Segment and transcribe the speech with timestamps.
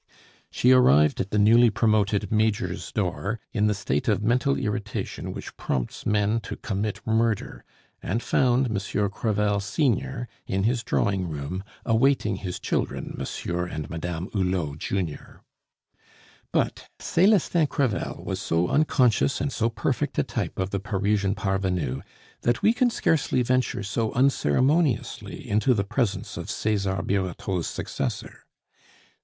[0.49, 5.55] She arrived at the newly promoted Major's door in the state of mental irritation which
[5.57, 7.63] prompts men to commit murder,
[8.01, 14.27] and found Monsieur Crevel senior in his drawing room awaiting his children, Monsieur and Madame
[14.33, 15.43] Hulot junior.
[16.51, 22.01] But Celestin Crevel was so unconscious and so perfect a type of the Parisian parvenu,
[22.41, 28.47] that we can scarcely venture so unceremoniously into the presence of Cesar Birotteau's successor.